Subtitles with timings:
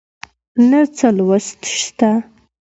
[0.69, 2.09] نه څه لوست شته